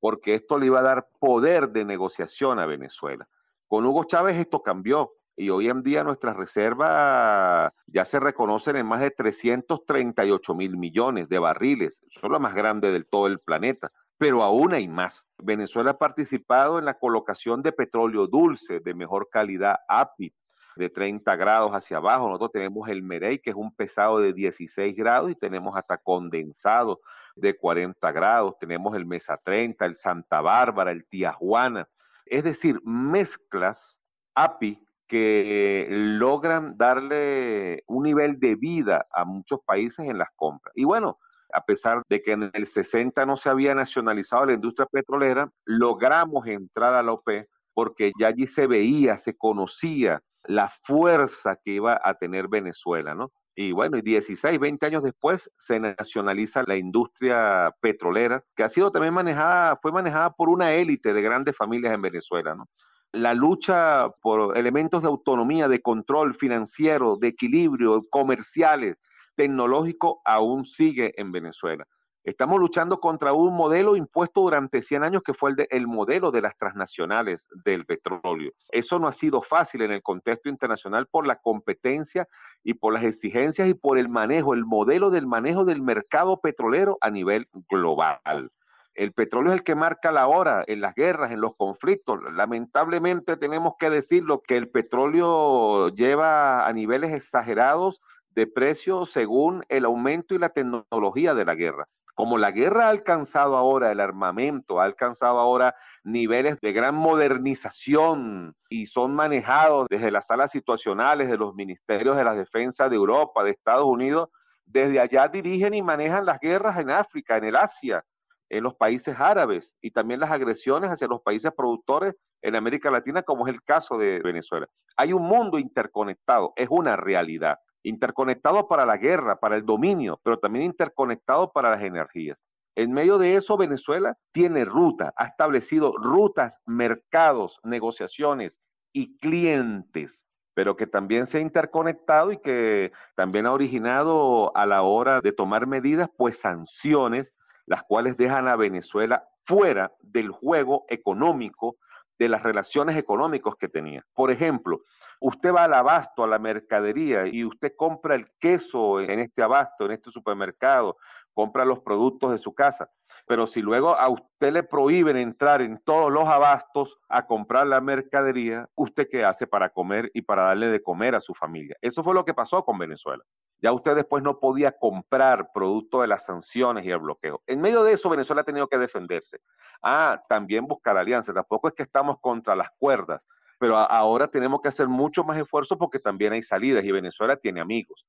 porque 0.01 0.35
esto 0.35 0.59
le 0.59 0.67
iba 0.67 0.81
a 0.81 0.83
dar 0.83 1.09
poder 1.21 1.71
de 1.71 1.85
negociación 1.85 2.59
a 2.59 2.67
Venezuela. 2.67 3.29
Con 3.67 3.87
Hugo 3.87 4.05
Chávez 4.05 4.37
esto 4.37 4.63
cambió 4.63 5.13
y 5.37 5.51
hoy 5.51 5.69
en 5.69 5.83
día 5.83 6.05
nuestras 6.05 6.37
reservas 6.37 7.73
ya 7.87 8.05
se 8.05 8.21
reconocen 8.21 8.77
en 8.77 8.87
más 8.87 9.01
de 9.01 9.11
338 9.11 10.55
mil 10.55 10.77
millones 10.77 11.29
de 11.29 11.39
barriles, 11.39 12.03
son 12.09 12.33
las 12.33 12.41
más 12.41 12.55
grandes 12.55 12.93
del 12.93 13.07
todo 13.07 13.27
el 13.27 13.41
planeta 13.41 13.91
pero 14.19 14.43
aún 14.43 14.73
hay 14.75 14.89
más. 14.89 15.27
Venezuela 15.39 15.93
ha 15.93 15.99
participado 15.99 16.79
en 16.79 16.85
la 16.85 16.95
colocación 16.95 17.63
de 17.63 17.73
petróleo 17.73 18.27
dulce 18.27 18.81
de 18.81 18.95
mejor 18.95 19.29
calidad 19.31 19.77
API 19.89 20.35
de 20.77 20.91
30 20.91 21.37
grados 21.37 21.73
hacia 21.73 21.99
abajo. 21.99 22.27
Nosotros 22.27 22.53
tenemos 22.53 22.89
el 22.89 23.03
Merey, 23.03 23.39
que 23.39 23.51
es 23.51 23.57
un 23.57 23.75
pesado 23.75 24.21
de 24.21 24.33
16 24.33 24.95
grados, 24.97 25.31
y 25.31 25.35
tenemos 25.35 25.77
hasta 25.77 25.99
condensado 25.99 27.01
de 27.37 27.57
40 27.57 28.13
grados. 28.13 28.59
Tenemos 28.59 28.97
el 28.97 29.07
Mesa 29.07 29.39
30, 29.43 29.85
el 29.87 29.95
Santa 29.95 30.41
Bárbara, 30.41 30.91
el 30.91 31.07
Tijuana. 31.07 31.89
Es 32.27 32.45
decir, 32.45 32.81
mezclas 32.85 34.01
API 34.35 34.81
que 35.07 35.87
logran 35.91 36.77
darle 36.77 37.85
un 37.87 38.05
nivel 38.05 38.41
de 38.41 38.57
vida 38.57 39.07
a 39.13 39.25
muchos 39.25 39.61
países 39.65 40.09
en 40.09 40.19
las 40.19 40.31
compras. 40.35 40.73
Y 40.75 40.85
bueno, 40.85 41.19
a 41.55 41.65
pesar 41.65 42.03
de 42.09 42.21
que 42.21 42.33
en 42.33 42.51
el 42.53 42.67
60 42.67 43.25
no 43.27 43.37
se 43.37 43.49
había 43.49 43.75
nacionalizado 43.75 44.47
la 44.47 44.55
industria 44.55 44.87
petrolera, 44.91 45.51
logramos 45.65 46.47
entrar 46.47 46.95
a 46.95 47.03
la 47.03 47.13
OPE 47.13 47.49
porque 47.73 48.13
ya 48.19 48.29
allí 48.29 48.47
se 48.47 48.67
veía, 48.67 49.17
se 49.17 49.37
conocía 49.37 50.21
la 50.45 50.69
fuerza 50.69 51.59
que 51.65 51.73
iba 51.73 52.01
a 52.03 52.15
tener 52.15 52.49
Venezuela, 52.49 53.15
¿no? 53.15 53.33
Y 53.57 53.73
bueno, 53.73 53.97
y 53.97 54.03
16, 54.03 54.59
20 54.59 54.87
años 54.87 55.03
después 55.03 55.51
se 55.57 55.79
nacionaliza 55.79 56.65
la 56.67 56.77
industria 56.77 57.73
petrolera, 57.81 58.43
que 58.57 58.65
ha 58.65 58.69
sido 58.69 58.91
también 58.91 59.15
manejada, 59.15 59.79
fue 59.81 59.93
manejada 59.93 60.31
por 60.33 60.49
una 60.49 60.73
élite 60.73 61.13
de 61.13 61.23
grandes 61.23 61.57
familias 61.57 61.95
en 61.95 62.03
Venezuela, 62.03 62.55
¿no? 62.55 62.69
La 63.13 63.33
lucha 63.33 64.09
por 64.21 64.59
elementos 64.59 65.03
de 65.03 65.09
autonomía, 65.09 65.69
de 65.69 65.81
control 65.81 66.35
financiero, 66.35 67.17
de 67.17 67.29
equilibrio, 67.29 68.05
comerciales, 68.11 68.97
tecnológico 69.35 70.21
aún 70.25 70.65
sigue 70.67 71.13
en 71.21 71.33
Venezuela. 71.33 71.87
Estamos 72.25 72.59
luchando 72.59 73.01
contra 73.01 73.35
un 73.35 73.55
modelo 73.55 73.97
impuesto 73.97 74.41
durante 74.41 74.81
100 74.81 75.05
años 75.05 75.23
que 75.23 75.35
fue 75.35 75.51
el, 75.51 75.57
de, 75.57 75.69
el, 75.71 75.87
modelo 75.87 76.31
de 76.31 76.41
las 76.41 76.57
transnacionales 76.57 77.47
del 77.67 77.85
petróleo. 77.85 78.53
Eso 78.71 78.99
no 78.99 79.09
ha 79.09 79.13
sido 79.13 79.43
fácil 79.43 79.83
en 79.83 79.93
el 79.93 80.03
contexto 80.03 80.49
internacional 80.49 81.07
por 81.07 81.27
la 81.27 81.37
competencia 81.37 82.27
y 82.63 82.75
por 82.75 82.95
las 82.95 83.05
exigencias 83.05 83.69
y 83.69 83.75
por 83.75 83.99
el 83.99 84.09
manejo, 84.09 84.55
el 84.55 84.65
modelo 84.65 85.11
del 85.11 85.27
manejo 85.27 85.67
del 85.67 85.83
mercado 85.83 86.41
petrolero 86.41 86.97
a 87.03 87.11
nivel 87.11 87.47
global. 87.69 88.51
El 88.95 89.13
petróleo 89.13 89.53
es 89.53 89.59
el 89.59 89.65
que 89.65 89.75
marca 89.75 90.11
la 90.11 90.27
hora 90.27 90.65
en 90.67 90.81
las 90.81 90.95
guerras, 90.95 91.31
en 91.31 91.43
los 91.43 91.57
conflictos. 91.57 92.21
Lamentablemente 92.33 93.37
tenemos 93.37 93.75
que 93.79 93.91
decirlo 93.91 94.41
que 94.41 94.57
el 94.57 94.71
petróleo 94.71 95.91
lleva 95.91 96.67
a 96.67 96.73
niveles 96.73 97.13
exagerados 97.13 98.01
de 98.35 98.47
precio 98.47 99.07
según 99.07 99.65
el 99.69 99.85
aumento 99.85 100.35
y 100.35 100.39
la 100.39 100.49
tecnología 100.51 101.35
de 101.35 101.45
la 101.45 101.55
guerra. 101.55 101.89
Como 102.15 102.39
la 102.39 102.53
guerra 102.53 102.87
ha 102.87 102.91
alcanzado 102.91 103.57
ahora 103.57 103.91
el 103.91 103.99
armamento, 103.99 104.81
ha 104.81 104.85
alcanzado 104.85 105.41
ahora 105.41 105.75
niveles 106.05 106.61
de 106.61 106.73
gran 106.73 106.95
modernización 106.95 108.55
y 108.69 108.87
son 108.87 109.15
manejados 109.15 109.89
desde 109.91 110.13
las 110.13 110.29
salas 110.29 110.53
situacionales 110.53 111.29
de 111.29 111.37
los 111.37 111.55
ministerios 111.55 112.17
de 112.17 112.23
la 112.23 112.35
defensa 112.35 112.89
de 112.89 112.95
Europa, 112.95 113.43
de 113.43 113.51
Estados 113.51 113.87
Unidos, 113.87 114.29
desde 114.65 115.01
allá 115.01 115.27
dirigen 115.27 115.75
y 115.75 115.83
manejan 115.83 116.25
las 116.25 116.39
guerras 116.39 116.79
en 116.79 116.91
África, 116.91 117.37
en 117.37 117.45
el 117.45 117.57
Asia, 117.57 118.05
en 118.49 118.63
los 118.63 118.77
países 118.77 119.19
árabes 119.19 119.73
y 119.81 119.91
también 119.91 120.21
las 120.21 120.31
agresiones 120.31 120.91
hacia 120.91 121.09
los 121.09 121.21
países 121.21 121.53
productores 121.57 122.15
en 122.43 122.55
América 122.55 122.91
Latina, 122.91 123.23
como 123.23 123.47
es 123.47 123.55
el 123.55 123.63
caso 123.63 123.99
de 123.99 124.21
Venezuela. 124.21 124.69
Hay 124.97 125.13
un 125.13 125.23
mundo 125.23 125.59
interconectado, 125.59 126.53
es 126.55 126.69
una 126.71 126.95
realidad. 126.95 127.59
Interconectado 127.85 128.67
para 128.67 128.85
la 128.85 128.97
guerra, 128.97 129.39
para 129.39 129.57
el 129.57 129.65
dominio, 129.65 130.21
pero 130.25 130.39
también 130.41 130.65
interconectado 130.65 131.53
para 131.53 131.71
las 131.71 131.83
energías. 131.83 132.43
En 132.75 132.93
medio 132.93 133.19
de 133.19 133.37
eso, 133.37 133.57
Venezuela 133.57 134.19
tiene 134.33 134.65
ruta, 134.65 135.15
ha 135.17 135.27
establecido 135.27 135.93
rutas, 135.97 136.61
mercados, 136.67 137.61
negociaciones 137.63 138.59
y 138.93 139.17
clientes 139.19 140.27
pero 140.55 140.77
que 140.77 140.87
también 140.87 141.27
se 141.27 141.39
ha 141.39 141.41
interconectado 141.41 142.33
y 142.33 142.39
que 142.39 142.93
también 143.17 143.47
ha 143.47 143.53
originado 143.53 144.57
a 144.57 144.67
la 144.67 144.83
hora 144.83 145.21
de 145.21 145.33
tomar 145.33 145.67
medidas, 145.67 146.09
pues 146.17 146.39
sanciones, 146.39 147.35
las 147.67 147.83
cuales 147.83 148.17
dejan 148.17 148.49
a 148.49 148.57
Venezuela 148.57 149.29
fuera 149.45 149.93
del 150.01 150.31
juego 150.31 150.85
económico, 150.89 151.77
de 152.19 152.29
las 152.29 152.43
relaciones 152.43 152.97
económicas 152.97 153.55
que 153.59 153.69
tenía. 153.69 154.05
Por 154.15 154.31
ejemplo, 154.31 154.83
usted 155.21 155.53
va 155.53 155.65
al 155.65 155.75
abasto, 155.75 156.25
a 156.25 156.29
la 156.29 156.39
mercadería, 156.39 157.27
y 157.27 157.45
usted 157.45 157.73
compra 157.77 158.15
el 158.15 158.27
queso 158.39 159.01
en 159.01 159.21
este 159.21 159.43
abasto, 159.43 159.87
en 159.87 159.93
este 159.93 160.11
supermercado, 160.11 160.97
compra 161.33 161.65
los 161.65 161.81
productos 161.81 162.31
de 162.31 162.39
su 162.39 162.55
casa. 162.55 162.89
Pero 163.27 163.47
si 163.47 163.63
luego 163.63 163.97
a 163.97 164.09
usted 164.09 164.53
le 164.53 164.63
prohíben 164.63 165.17
entrar 165.17 165.63
en 165.63 165.79
todos 165.83 166.13
los 166.13 166.29
abastos 166.29 166.99
a 167.09 167.27
comprar 167.27 167.67
la 167.67 167.81
mercadería, 167.81 168.69
¿usted 168.75 169.09
qué 169.11 169.25
hace 169.25 169.47
para 169.47 169.71
comer 169.71 170.11
y 170.13 170.23
para 170.23 170.45
darle 170.45 170.69
de 170.69 170.83
comer 170.83 171.15
a 171.15 171.21
su 171.21 171.35
familia? 171.35 171.77
Eso 171.81 172.05
fue 172.05 172.15
lo 172.15 172.25
que 172.25 172.35
pasó 172.35 172.65
con 172.65 172.79
Venezuela. 172.79 173.25
Ya 173.61 173.73
usted 173.73 173.97
después 173.97 174.23
no 174.23 174.39
podía 174.39 174.73
comprar 174.73 175.49
producto 175.55 176.03
de 176.03 176.09
las 176.09 176.27
sanciones 176.27 176.85
y 176.85 176.91
el 176.91 176.99
bloqueo. 176.99 177.43
En 177.47 177.63
medio 177.63 177.83
de 177.83 177.93
eso, 177.93 178.11
Venezuela 178.11 178.43
ha 178.43 178.45
tenido 178.45 178.69
que 178.69 178.77
defenderse. 178.77 179.39
Ah, 179.83 180.23
también 180.29 180.67
buscar 180.67 180.99
alianzas. 180.99 181.35
Tampoco 181.35 181.69
es 181.69 181.75
que 181.75 181.83
estamos 181.83 182.19
contra 182.21 182.55
las 182.55 182.69
cuerdas 182.79 183.27
pero 183.59 183.77
ahora 183.77 184.29
tenemos 184.29 184.61
que 184.61 184.69
hacer 184.69 184.89
mucho 184.89 185.25
más 185.25 185.39
esfuerzo 185.39 185.79
porque 185.79 185.99
también 185.99 186.33
hay 186.33 186.43
salidas 186.43 186.85
y 186.85 186.93
Venezuela 186.93 187.37
tiene 187.37 187.61
amigos 187.61 188.07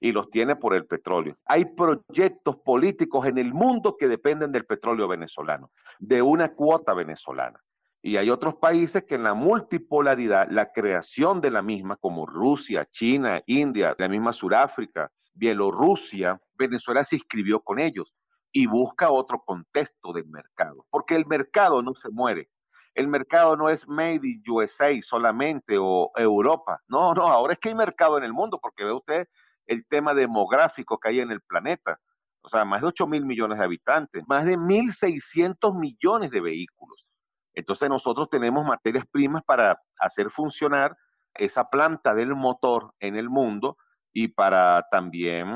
y 0.00 0.12
los 0.12 0.30
tiene 0.30 0.56
por 0.56 0.74
el 0.74 0.86
petróleo. 0.86 1.36
Hay 1.44 1.64
proyectos 1.64 2.56
políticos 2.56 3.26
en 3.26 3.38
el 3.38 3.52
mundo 3.52 3.96
que 3.96 4.08
dependen 4.08 4.52
del 4.52 4.64
petróleo 4.64 5.08
venezolano, 5.08 5.70
de 5.98 6.22
una 6.22 6.54
cuota 6.54 6.94
venezolana. 6.94 7.60
Y 8.00 8.16
hay 8.16 8.30
otros 8.30 8.54
países 8.56 9.04
que 9.04 9.16
en 9.16 9.24
la 9.24 9.34
multipolaridad, 9.34 10.48
la 10.50 10.70
creación 10.72 11.40
de 11.40 11.50
la 11.50 11.62
misma, 11.62 11.96
como 11.96 12.26
Rusia, 12.26 12.86
China, 12.90 13.42
India, 13.46 13.94
la 13.98 14.08
misma 14.08 14.32
Sudáfrica, 14.32 15.10
Bielorrusia, 15.34 16.40
Venezuela 16.54 17.02
se 17.02 17.16
inscribió 17.16 17.60
con 17.60 17.78
ellos 17.78 18.14
y 18.52 18.66
busca 18.66 19.10
otro 19.10 19.42
contexto 19.44 20.12
del 20.12 20.26
mercado, 20.26 20.86
porque 20.90 21.16
el 21.16 21.26
mercado 21.26 21.82
no 21.82 21.94
se 21.94 22.08
muere, 22.10 22.48
el 22.98 23.06
mercado 23.06 23.56
no 23.56 23.70
es 23.70 23.86
made 23.86 24.22
in 24.24 24.42
USA 24.48 24.90
solamente 25.02 25.76
o 25.78 26.10
Europa. 26.16 26.82
No, 26.88 27.14
no, 27.14 27.28
ahora 27.28 27.52
es 27.52 27.60
que 27.60 27.68
hay 27.68 27.76
mercado 27.76 28.18
en 28.18 28.24
el 28.24 28.32
mundo 28.32 28.58
porque 28.60 28.82
ve 28.82 28.92
usted 28.92 29.28
el 29.66 29.86
tema 29.86 30.14
demográfico 30.14 30.98
que 30.98 31.10
hay 31.10 31.20
en 31.20 31.30
el 31.30 31.40
planeta. 31.40 32.00
O 32.40 32.48
sea, 32.48 32.64
más 32.64 32.80
de 32.80 32.88
8 32.88 33.06
mil 33.06 33.24
millones 33.24 33.58
de 33.58 33.64
habitantes, 33.64 34.24
más 34.26 34.44
de 34.44 34.58
1.600 34.58 35.78
millones 35.78 36.30
de 36.30 36.40
vehículos. 36.40 37.06
Entonces 37.54 37.88
nosotros 37.88 38.28
tenemos 38.30 38.66
materias 38.66 39.04
primas 39.08 39.44
para 39.44 39.80
hacer 40.00 40.28
funcionar 40.28 40.96
esa 41.34 41.70
planta 41.70 42.14
del 42.14 42.34
motor 42.34 42.94
en 42.98 43.14
el 43.14 43.30
mundo 43.30 43.76
y 44.12 44.26
para 44.26 44.84
también 44.90 45.54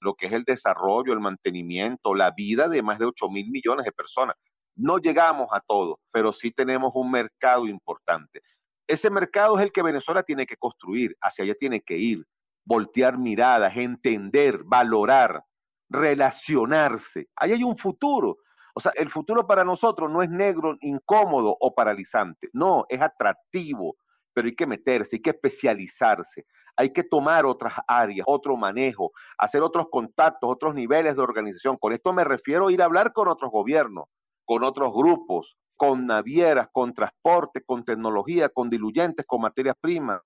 lo 0.00 0.14
que 0.14 0.26
es 0.26 0.32
el 0.32 0.42
desarrollo, 0.42 1.12
el 1.12 1.20
mantenimiento, 1.20 2.16
la 2.16 2.32
vida 2.32 2.66
de 2.66 2.82
más 2.82 2.98
de 2.98 3.04
8 3.04 3.28
mil 3.28 3.48
millones 3.52 3.84
de 3.84 3.92
personas. 3.92 4.34
No 4.78 4.98
llegamos 4.98 5.48
a 5.50 5.60
todo, 5.60 5.98
pero 6.12 6.32
sí 6.32 6.52
tenemos 6.52 6.92
un 6.94 7.10
mercado 7.10 7.66
importante. 7.66 8.42
Ese 8.86 9.10
mercado 9.10 9.58
es 9.58 9.64
el 9.64 9.72
que 9.72 9.82
Venezuela 9.82 10.22
tiene 10.22 10.46
que 10.46 10.56
construir, 10.56 11.16
hacia 11.20 11.44
allá 11.44 11.54
tiene 11.54 11.80
que 11.80 11.96
ir, 11.96 12.24
voltear 12.64 13.18
miradas, 13.18 13.76
entender, 13.76 14.62
valorar, 14.64 15.42
relacionarse. 15.90 17.26
Ahí 17.34 17.52
hay 17.52 17.64
un 17.64 17.76
futuro. 17.76 18.38
O 18.72 18.80
sea, 18.80 18.92
el 18.94 19.10
futuro 19.10 19.48
para 19.48 19.64
nosotros 19.64 20.08
no 20.08 20.22
es 20.22 20.30
negro, 20.30 20.76
incómodo 20.80 21.56
o 21.58 21.74
paralizante. 21.74 22.48
No, 22.52 22.86
es 22.88 23.02
atractivo, 23.02 23.96
pero 24.32 24.46
hay 24.46 24.54
que 24.54 24.68
meterse, 24.68 25.16
hay 25.16 25.22
que 25.22 25.30
especializarse, 25.30 26.46
hay 26.76 26.92
que 26.92 27.02
tomar 27.02 27.46
otras 27.46 27.74
áreas, 27.88 28.24
otro 28.28 28.56
manejo, 28.56 29.10
hacer 29.38 29.60
otros 29.62 29.88
contactos, 29.90 30.48
otros 30.48 30.76
niveles 30.76 31.16
de 31.16 31.22
organización. 31.22 31.76
Con 31.76 31.92
esto 31.92 32.12
me 32.12 32.22
refiero 32.22 32.68
a 32.68 32.72
ir 32.72 32.80
a 32.80 32.84
hablar 32.84 33.12
con 33.12 33.26
otros 33.26 33.50
gobiernos, 33.50 34.04
con 34.48 34.64
otros 34.64 34.94
grupos, 34.94 35.58
con 35.76 36.06
navieras, 36.06 36.68
con 36.72 36.94
transporte, 36.94 37.62
con 37.62 37.84
tecnología, 37.84 38.48
con 38.48 38.70
diluyentes, 38.70 39.26
con 39.26 39.42
materias 39.42 39.76
primas. 39.78 40.22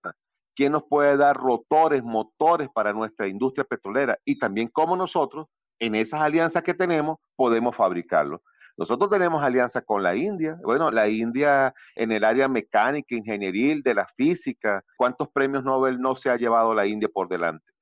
¿Quién 0.55 0.71
nos 0.71 0.85
puede 0.85 1.17
dar 1.17 1.37
rotores, 1.37 2.05
motores 2.05 2.69
para 2.73 2.93
nuestra 2.93 3.27
industria 3.27 3.65
petrolera? 3.65 4.17
Y 4.25 4.39
también 4.39 4.69
cómo 4.69 4.97
nosotros, 4.97 5.49
en 5.81 5.97
esas 5.97 6.21
alianzas 6.21 6.63
que 6.63 6.73
tenemos, 6.73 7.17
podemos 7.35 7.75
fabricarlo. 7.75 8.43
Nosotros 8.77 9.11
tenemos 9.11 9.43
alianza 9.43 9.83
con 9.83 10.05
la 10.05 10.15
India. 10.15 10.57
Bueno, 10.63 10.93
la 10.93 11.09
India 11.09 11.75
en 11.97 12.13
el 12.13 12.23
área 12.23 12.47
mecánica, 12.47 13.17
ingenieril, 13.17 13.83
de 13.83 13.95
la 13.95 14.07
física, 14.07 14.85
¿cuántos 14.97 15.31
premios 15.31 15.65
Nobel 15.65 16.01
no 16.01 16.15
se 16.15 16.31
ha 16.31 16.37
llevado 16.37 16.75
la 16.75 16.87
India 16.87 17.09
por 17.13 17.29
delante? 17.29 17.73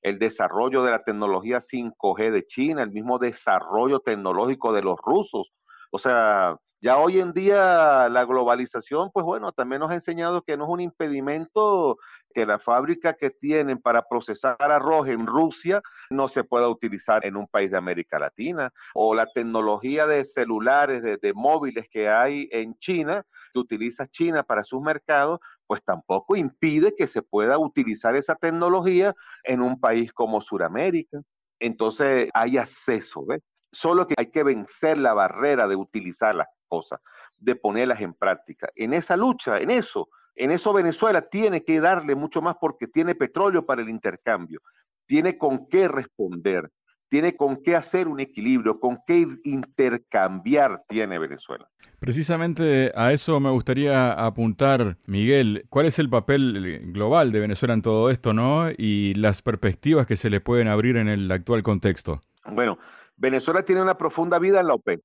El 0.00 0.18
desarrollo 0.18 0.82
de 0.82 0.92
la 0.92 1.00
tecnología 1.00 1.58
5G 1.58 2.30
de 2.30 2.46
China, 2.46 2.82
el 2.82 2.90
mismo 2.90 3.18
desarrollo 3.18 4.00
tecnológico 4.00 4.72
de 4.72 4.82
los 4.82 4.96
rusos, 5.04 5.52
o 5.90 5.98
sea, 5.98 6.56
ya 6.82 6.96
hoy 6.96 7.20
en 7.20 7.32
día 7.32 8.08
la 8.08 8.24
globalización, 8.24 9.10
pues 9.12 9.24
bueno, 9.26 9.52
también 9.52 9.80
nos 9.80 9.90
ha 9.90 9.94
enseñado 9.94 10.42
que 10.42 10.56
no 10.56 10.64
es 10.64 10.70
un 10.70 10.80
impedimento 10.80 11.98
que 12.32 12.46
la 12.46 12.58
fábrica 12.58 13.14
que 13.14 13.28
tienen 13.28 13.78
para 13.78 14.06
procesar 14.08 14.56
arroz 14.60 15.08
en 15.08 15.26
Rusia 15.26 15.82
no 16.08 16.26
se 16.28 16.42
pueda 16.42 16.68
utilizar 16.68 17.26
en 17.26 17.36
un 17.36 17.46
país 17.46 17.70
de 17.70 17.76
América 17.76 18.18
Latina, 18.18 18.72
o 18.94 19.14
la 19.14 19.26
tecnología 19.26 20.06
de 20.06 20.24
celulares, 20.24 21.02
de, 21.02 21.32
móviles 21.34 21.86
que 21.90 22.08
hay 22.08 22.48
en 22.50 22.74
China, 22.78 23.24
que 23.52 23.58
utiliza 23.58 24.06
China 24.06 24.42
para 24.42 24.64
sus 24.64 24.80
mercados, 24.80 25.40
pues 25.66 25.82
tampoco 25.84 26.34
impide 26.34 26.94
que 26.96 27.06
se 27.06 27.20
pueda 27.20 27.58
utilizar 27.58 28.16
esa 28.16 28.36
tecnología 28.36 29.14
en 29.44 29.60
un 29.60 29.78
país 29.78 30.12
como 30.12 30.40
Sudamérica. 30.40 31.20
Entonces 31.58 32.30
hay 32.32 32.56
acceso, 32.56 33.26
¿ves? 33.26 33.42
Solo 33.72 34.06
que 34.06 34.14
hay 34.18 34.30
que 34.30 34.42
vencer 34.42 34.98
la 34.98 35.14
barrera 35.14 35.68
de 35.68 35.76
utilizar 35.76 36.34
las 36.34 36.48
cosas, 36.68 37.00
de 37.38 37.54
ponerlas 37.56 38.00
en 38.00 38.14
práctica. 38.14 38.68
En 38.74 38.94
esa 38.94 39.16
lucha, 39.16 39.58
en 39.58 39.70
eso, 39.70 40.08
en 40.34 40.50
eso 40.50 40.72
Venezuela 40.72 41.22
tiene 41.22 41.62
que 41.64 41.80
darle 41.80 42.14
mucho 42.14 42.42
más 42.42 42.56
porque 42.60 42.86
tiene 42.86 43.14
petróleo 43.14 43.66
para 43.66 43.82
el 43.82 43.88
intercambio, 43.88 44.60
tiene 45.06 45.36
con 45.36 45.66
qué 45.68 45.88
responder, 45.88 46.70
tiene 47.08 47.36
con 47.36 47.60
qué 47.62 47.74
hacer 47.74 48.06
un 48.06 48.20
equilibrio, 48.20 48.78
con 48.78 48.98
qué 49.06 49.26
intercambiar 49.44 50.84
tiene 50.88 51.18
Venezuela. 51.18 51.68
Precisamente 51.98 52.92
a 52.94 53.12
eso 53.12 53.40
me 53.40 53.50
gustaría 53.50 54.12
apuntar, 54.12 54.96
Miguel. 55.06 55.66
¿Cuál 55.68 55.86
es 55.86 55.98
el 55.98 56.08
papel 56.08 56.80
global 56.92 57.32
de 57.32 57.40
Venezuela 57.40 57.74
en 57.74 57.82
todo 57.82 58.10
esto, 58.10 58.32
no? 58.32 58.70
Y 58.70 59.14
las 59.14 59.42
perspectivas 59.42 60.06
que 60.06 60.16
se 60.16 60.30
le 60.30 60.40
pueden 60.40 60.68
abrir 60.68 60.96
en 60.96 61.08
el 61.08 61.30
actual 61.30 61.62
contexto. 61.62 62.22
Bueno, 62.46 62.78
Venezuela 63.20 63.62
tiene 63.62 63.82
una 63.82 63.98
profunda 63.98 64.38
vida 64.38 64.60
en 64.60 64.68
la 64.68 64.74
OPEP. 64.74 65.02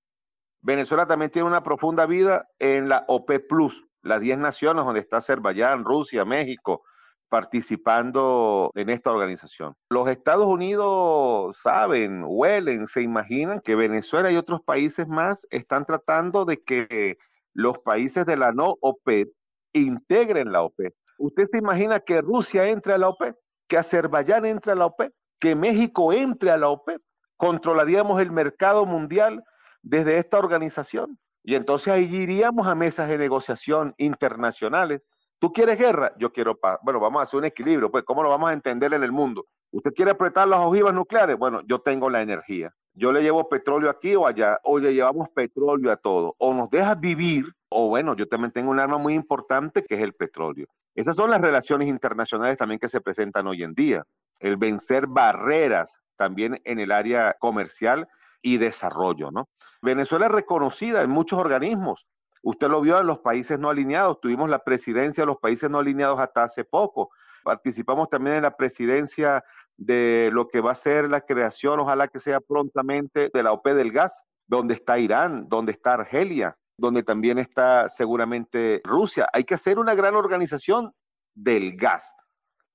Venezuela 0.61 1.05
también 1.05 1.31
tiene 1.31 1.49
una 1.49 1.63
profunda 1.63 2.05
vida 2.05 2.47
en 2.59 2.87
la 2.87 3.03
OPEP 3.09 3.45
Plus, 3.49 3.85
las 4.01 4.21
10 4.21 4.37
naciones 4.37 4.85
donde 4.85 5.01
está 5.01 5.17
Azerbaiyán, 5.17 5.83
Rusia, 5.83 6.23
México, 6.23 6.83
participando 7.27 8.71
en 8.73 8.89
esta 8.89 9.11
organización. 9.11 9.73
Los 9.89 10.07
Estados 10.07 10.47
Unidos 10.47 11.57
saben, 11.61 12.23
huelen, 12.25 12.87
se 12.87 13.01
imaginan 13.01 13.59
que 13.59 13.75
Venezuela 13.75 14.31
y 14.31 14.37
otros 14.37 14.61
países 14.61 15.09
más 15.09 15.45
están 15.49 15.85
tratando 15.85 16.45
de 16.45 16.63
que 16.63 17.17
los 17.53 17.79
países 17.79 18.25
de 18.25 18.37
la 18.37 18.53
no 18.53 18.77
OPEP 18.79 19.27
integren 19.73 20.53
la 20.53 20.61
OPEP. 20.61 20.93
¿Usted 21.17 21.43
se 21.51 21.57
imagina 21.57 21.99
que 21.99 22.21
Rusia 22.21 22.69
entre 22.69 22.93
a 22.93 22.97
la 22.97 23.09
OPEP? 23.09 23.35
¿Que 23.67 23.77
Azerbaiyán 23.77 24.45
entre 24.45 24.71
a 24.71 24.75
la 24.75 24.85
OPEP? 24.85 25.11
¿Que 25.37 25.53
México 25.53 26.13
entre 26.13 26.51
a 26.51 26.57
la 26.57 26.69
OPEP? 26.69 27.01
Controlaríamos 27.37 28.21
el 28.21 28.31
mercado 28.31 28.85
mundial 28.85 29.43
desde 29.81 30.17
esta 30.17 30.39
organización. 30.39 31.17
Y 31.43 31.55
entonces 31.55 31.93
ahí 31.93 32.03
iríamos 32.03 32.67
a 32.67 32.75
mesas 32.75 33.07
de 33.07 33.17
negociación 33.17 33.93
internacionales. 33.97 35.05
¿Tú 35.37 35.53
quieres 35.53 35.77
guerra? 35.77 36.11
Yo 36.17 36.31
quiero 36.31 36.57
paz. 36.57 36.79
Bueno, 36.81 36.99
vamos 36.99 37.19
a 37.19 37.23
hacer 37.23 37.37
un 37.37 37.45
equilibrio. 37.45 37.91
Pues, 37.91 38.03
¿cómo 38.03 38.23
lo 38.23 38.29
vamos 38.29 38.49
a 38.49 38.53
entender 38.53 38.93
en 38.93 39.03
el 39.03 39.11
mundo? 39.11 39.45
¿Usted 39.71 39.93
quiere 39.93 40.11
apretar 40.11 40.47
las 40.47 40.61
ojivas 40.61 40.93
nucleares? 40.93 41.37
Bueno, 41.37 41.61
yo 41.67 41.79
tengo 41.79 42.09
la 42.09 42.21
energía. 42.21 42.73
Yo 42.93 43.11
le 43.11 43.21
llevo 43.21 43.47
petróleo 43.49 43.89
aquí 43.89 44.15
o 44.15 44.25
allá, 44.25 44.59
o 44.63 44.79
le 44.79 44.93
llevamos 44.93 45.29
petróleo 45.29 45.91
a 45.91 45.97
todo. 45.97 46.33
O 46.39 46.53
nos 46.53 46.69
dejas 46.69 46.99
vivir, 46.99 47.45
o 47.69 47.89
bueno, 47.89 48.15
yo 48.15 48.27
también 48.27 48.51
tengo 48.51 48.71
un 48.71 48.79
arma 48.79 48.97
muy 48.97 49.13
importante 49.13 49.83
que 49.83 49.95
es 49.95 50.01
el 50.01 50.13
petróleo. 50.13 50.65
Esas 50.95 51.15
son 51.17 51.29
las 51.29 51.41
relaciones 51.41 51.89
internacionales 51.89 52.57
también 52.57 52.79
que 52.79 52.87
se 52.87 53.01
presentan 53.01 53.45
hoy 53.47 53.63
en 53.63 53.73
día. 53.73 54.03
El 54.39 54.55
vencer 54.55 55.07
barreras 55.07 55.99
también 56.15 56.61
en 56.63 56.79
el 56.79 56.91
área 56.91 57.35
comercial 57.39 58.07
y 58.41 58.57
desarrollo, 58.57 59.31
¿no? 59.31 59.49
Venezuela 59.81 60.27
es 60.27 60.31
reconocida 60.31 61.01
en 61.01 61.09
muchos 61.09 61.39
organismos. 61.39 62.07
Usted 62.43 62.67
lo 62.67 62.81
vio 62.81 62.99
en 62.99 63.07
los 63.07 63.19
países 63.19 63.59
no 63.59 63.69
alineados. 63.69 64.19
Tuvimos 64.21 64.49
la 64.49 64.59
presidencia 64.59 65.23
de 65.23 65.27
los 65.27 65.37
países 65.37 65.69
no 65.69 65.79
alineados 65.79 66.19
hasta 66.19 66.43
hace 66.43 66.63
poco. 66.63 67.09
Participamos 67.43 68.09
también 68.09 68.37
en 68.37 68.43
la 68.43 68.55
presidencia 68.55 69.43
de 69.77 70.29
lo 70.31 70.47
que 70.47 70.61
va 70.61 70.71
a 70.71 70.75
ser 70.75 71.09
la 71.09 71.21
creación, 71.21 71.79
ojalá 71.79 72.07
que 72.07 72.19
sea 72.19 72.39
prontamente, 72.39 73.29
de 73.33 73.43
la 73.43 73.51
OP 73.51 73.67
del 73.73 73.91
gas, 73.91 74.21
donde 74.47 74.75
está 74.75 74.99
Irán, 74.99 75.47
donde 75.49 75.71
está 75.71 75.95
Argelia, 75.95 76.55
donde 76.77 77.03
también 77.03 77.39
está 77.39 77.89
seguramente 77.89 78.81
Rusia. 78.83 79.27
Hay 79.33 79.43
que 79.43 79.55
hacer 79.55 79.79
una 79.79 79.95
gran 79.95 80.15
organización 80.15 80.91
del 81.33 81.75
gas, 81.75 82.13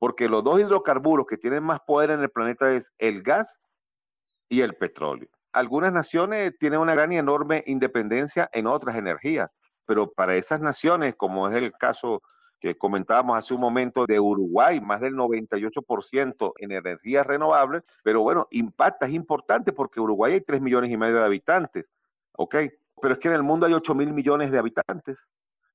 porque 0.01 0.31
los 0.31 0.43
dos 0.43 0.59
hidrocarburos 0.59 1.27
que 1.27 1.37
tienen 1.37 1.63
más 1.63 1.79
poder 1.81 2.11
en 2.11 2.21
el 2.21 2.31
planeta 2.31 2.73
es 2.73 2.91
el 2.99 3.23
gas 3.23 3.61
y 4.49 4.63
el 4.63 4.75
petróleo. 4.75 5.29
Algunas 5.53 5.93
naciones 5.93 6.57
tienen 6.59 6.81
una 6.81 6.95
gran 6.95 7.13
y 7.13 7.19
enorme 7.19 7.63
independencia 7.67 8.49
en 8.53 8.67
otras 8.67 8.97
energías, 8.97 9.55
pero 9.85 10.11
para 10.11 10.37
esas 10.37 10.61
naciones, 10.61 11.15
como 11.17 11.49
es 11.49 11.55
el 11.55 11.71
caso 11.73 12.23
que 12.61 12.79
comentábamos 12.79 13.37
hace 13.37 13.53
un 13.53 13.61
momento 13.61 14.07
de 14.07 14.19
Uruguay, 14.19 14.81
más 14.81 15.03
del 15.03 15.15
98% 15.15 16.53
en 16.59 16.73
energías 16.73 17.27
renovables, 17.27 17.83
pero 18.03 18.23
bueno, 18.23 18.49
impacta, 18.51 19.07
es 19.07 19.13
importante 19.13 19.73
porque 19.73 20.01
Uruguay 20.01 20.35
hay 20.35 20.41
3 20.41 20.63
millones 20.63 20.91
y 20.91 20.97
medio 20.97 21.17
de 21.17 21.25
habitantes, 21.25 21.93
¿ok? 22.33 22.57
Pero 23.03 23.15
es 23.15 23.21
que 23.21 23.29
en 23.29 23.35
el 23.35 23.43
mundo 23.43 23.67
hay 23.67 23.75
8 23.75 23.95
mil 23.95 24.15
millones 24.15 24.51
de 24.51 24.59
habitantes 24.59 25.27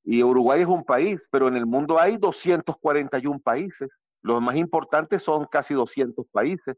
y 0.03 0.23
Uruguay 0.23 0.61
es 0.61 0.67
un 0.67 0.83
país, 0.83 1.27
pero 1.29 1.47
en 1.47 1.57
el 1.57 1.65
mundo 1.67 1.99
hay 1.99 2.17
241 2.17 3.39
países, 3.39 3.89
los 4.25 4.41
más 4.41 4.55
importantes 4.55 5.21
son 5.21 5.45
casi 5.45 5.75
200 5.75 6.25
países. 6.31 6.75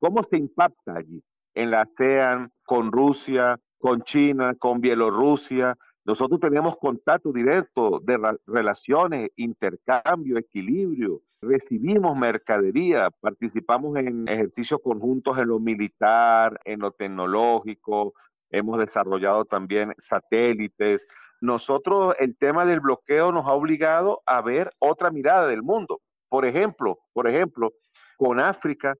¿Cómo 0.00 0.22
se 0.22 0.36
impacta 0.36 0.98
allí? 0.98 1.22
En 1.54 1.70
la 1.70 1.80
ASEAN, 1.80 2.52
con 2.62 2.92
Rusia, 2.92 3.58
con 3.78 4.02
China, 4.02 4.54
con 4.58 4.82
Bielorrusia, 4.82 5.78
nosotros 6.04 6.40
tenemos 6.40 6.76
contacto 6.76 7.32
directo 7.32 8.00
de 8.02 8.18
relaciones, 8.46 9.30
intercambio, 9.36 10.36
equilibrio. 10.36 11.22
Recibimos 11.40 12.18
mercadería, 12.18 13.08
participamos 13.20 13.96
en 13.96 14.28
ejercicios 14.28 14.80
conjuntos 14.84 15.38
en 15.38 15.48
lo 15.48 15.58
militar, 15.58 16.60
en 16.66 16.80
lo 16.80 16.90
tecnológico, 16.90 18.12
hemos 18.50 18.78
desarrollado 18.78 19.46
también 19.46 19.94
satélites. 19.96 21.06
Nosotros 21.40 22.14
el 22.18 22.36
tema 22.36 22.66
del 22.66 22.80
bloqueo 22.80 23.32
nos 23.32 23.46
ha 23.46 23.54
obligado 23.54 24.20
a 24.26 24.42
ver 24.42 24.70
otra 24.80 25.10
mirada 25.10 25.46
del 25.46 25.62
mundo. 25.62 26.02
Por 26.30 26.46
ejemplo, 26.46 26.98
por 27.12 27.28
ejemplo, 27.28 27.74
con 28.16 28.40
África 28.40 28.94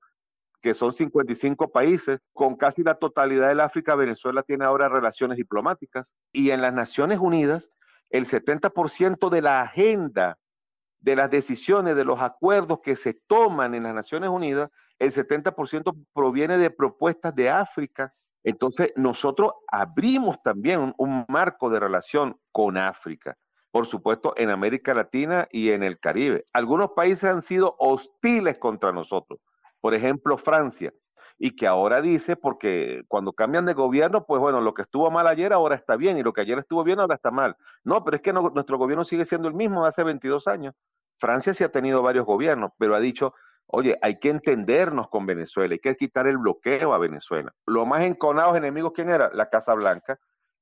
que 0.61 0.73
son 0.75 0.93
55 0.93 1.71
países, 1.71 2.19
con 2.33 2.55
casi 2.55 2.83
la 2.83 2.95
totalidad 2.95 3.49
del 3.49 3.61
África, 3.61 3.95
Venezuela 3.95 4.43
tiene 4.43 4.63
ahora 4.63 4.87
relaciones 4.87 5.37
diplomáticas. 5.37 6.13
Y 6.31 6.51
en 6.51 6.61
las 6.61 6.73
Naciones 6.73 7.17
Unidas, 7.19 7.71
el 8.11 8.25
70% 8.25 9.29
de 9.29 9.41
la 9.41 9.61
agenda, 9.61 10.37
de 10.99 11.15
las 11.15 11.31
decisiones, 11.31 11.95
de 11.95 12.05
los 12.05 12.21
acuerdos 12.21 12.79
que 12.83 12.95
se 12.95 13.15
toman 13.25 13.73
en 13.73 13.83
las 13.83 13.95
Naciones 13.95 14.29
Unidas, 14.29 14.69
el 14.99 15.11
70% 15.11 16.05
proviene 16.13 16.59
de 16.59 16.69
propuestas 16.69 17.33
de 17.33 17.49
África. 17.49 18.13
Entonces, 18.43 18.93
nosotros 18.95 19.53
abrimos 19.71 20.43
también 20.43 20.93
un, 20.97 21.25
marco 21.27 21.71
de 21.71 21.79
relación 21.79 22.37
con 22.51 22.77
África 22.77 23.35
por 23.71 23.87
supuesto, 23.87 24.33
en 24.37 24.49
América 24.49 24.93
Latina 24.93 25.47
y 25.51 25.71
en 25.71 25.83
el 25.83 25.99
Caribe. 25.99 26.45
Algunos 26.53 26.91
países 26.91 27.23
han 27.23 27.41
sido 27.41 27.75
hostiles 27.79 28.57
contra 28.59 28.91
nosotros 28.91 29.39
por 29.81 29.95
ejemplo 29.95 30.37
Francia, 30.37 30.93
y 31.37 31.55
que 31.55 31.65
ahora 31.65 32.01
dice, 32.01 32.35
porque 32.35 33.03
cuando 33.07 33.33
cambian 33.33 33.65
de 33.65 33.73
gobierno, 33.73 34.25
pues 34.25 34.39
bueno, 34.39 34.61
lo 34.61 34.75
que 34.75 34.83
estuvo 34.83 35.09
mal 35.09 35.25
ayer 35.25 35.51
ahora 35.51 35.75
está 35.75 35.97
bien, 35.97 36.17
y 36.17 36.23
lo 36.23 36.33
que 36.33 36.41
ayer 36.41 36.59
estuvo 36.59 36.83
bien 36.83 36.99
ahora 36.99 37.15
está 37.15 37.31
mal. 37.31 37.57
No, 37.83 38.03
pero 38.05 38.15
es 38.15 38.21
que 38.21 38.31
nuestro 38.31 38.77
gobierno 38.77 39.03
sigue 39.03 39.25
siendo 39.25 39.47
el 39.47 39.55
mismo 39.55 39.81
de 39.81 39.89
hace 39.89 40.03
22 40.03 40.47
años. 40.47 40.75
Francia 41.17 41.53
sí 41.53 41.63
ha 41.63 41.71
tenido 41.71 42.03
varios 42.03 42.25
gobiernos, 42.25 42.71
pero 42.77 42.95
ha 42.95 42.99
dicho, 42.99 43.33
oye, 43.65 43.97
hay 44.03 44.19
que 44.19 44.29
entendernos 44.29 45.09
con 45.09 45.25
Venezuela, 45.25 45.73
hay 45.73 45.79
que 45.79 45.95
quitar 45.95 46.27
el 46.27 46.37
bloqueo 46.37 46.93
a 46.93 46.99
Venezuela. 46.99 47.51
Lo 47.65 47.87
más 47.87 48.03
enconados 48.03 48.55
enemigos, 48.55 48.91
¿quién 48.93 49.09
era? 49.09 49.31
La 49.33 49.49
Casa 49.49 49.73
Blanca. 49.73 50.19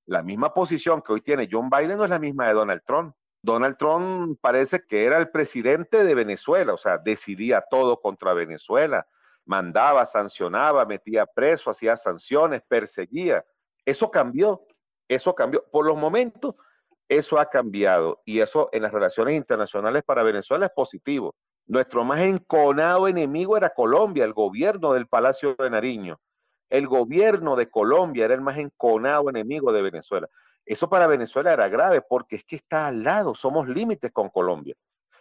La 0.10 0.24
misma 0.24 0.52
posición 0.56 1.04
que 1.04 1.14
hoy 1.14 1.22
tiene 1.22 1.48
John 1.52 1.70
Biden 1.70 1.96
no 1.96 2.04
es 2.04 2.10
la 2.10 2.18
misma 2.18 2.48
de 2.48 2.54
Donald 2.54 2.82
Trump. 2.84 3.14
Donald 3.44 3.78
Trump 3.78 4.40
parece 4.42 4.84
que 4.84 5.06
era 5.06 5.20
el 5.20 5.30
presidente 5.30 6.04
de 6.04 6.16
Venezuela, 6.16 6.74
o 6.74 6.78
sea, 6.78 6.98
decidía 6.98 7.64
todo 7.70 8.02
contra 8.02 8.34
Venezuela, 8.34 9.06
mandaba, 9.46 10.04
sancionaba, 10.06 10.84
metía 10.86 11.28
preso, 11.28 11.70
hacía 11.70 11.96
sanciones, 11.96 12.64
perseguía. 12.68 13.46
Eso 13.86 14.10
cambió, 14.10 14.66
eso 15.08 15.36
cambió. 15.36 15.64
Por 15.72 15.86
los 15.86 15.96
momentos, 15.96 16.56
eso 17.08 17.38
ha 17.38 17.48
cambiado 17.48 18.20
y 18.26 18.40
eso 18.40 18.70
en 18.72 18.82
las 18.82 18.92
relaciones 18.92 19.36
internacionales 19.36 20.02
para 20.04 20.24
Venezuela 20.24 20.66
es 20.66 20.72
positivo. 20.72 21.36
Nuestro 21.68 22.04
más 22.04 22.22
enconado 22.22 23.08
enemigo 23.08 23.56
era 23.56 23.70
Colombia, 23.70 24.26
el 24.26 24.34
gobierno 24.34 24.92
del 24.92 25.06
Palacio 25.06 25.54
de 25.54 25.70
Nariño. 25.70 26.20
El 26.70 26.88
gobierno 26.88 27.56
de 27.56 27.70
Colombia 27.70 28.26
era 28.26 28.34
el 28.34 28.42
más 28.42 28.58
enconado 28.58 29.30
enemigo 29.30 29.72
de 29.74 29.82
Venezuela. 29.82 30.30
Eso 30.66 30.88
para 30.88 31.08
Venezuela 31.08 31.52
era 31.52 31.68
grave 31.68 32.02
porque 32.02 32.36
es 32.36 32.44
que 32.44 32.56
está 32.56 32.88
al 32.88 33.04
lado, 33.04 33.34
somos 33.34 33.68
límites 33.68 34.12
con 34.12 34.30
Colombia. 34.30 34.76